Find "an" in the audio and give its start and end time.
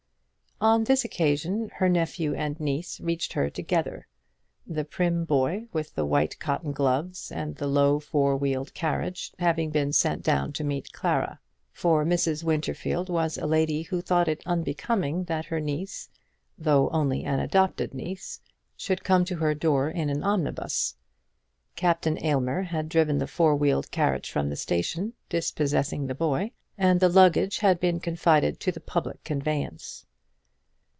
17.23-17.39, 20.11-20.21